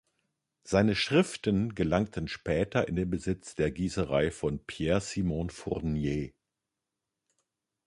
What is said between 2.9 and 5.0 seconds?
den Besitz der Gießerei von Pierre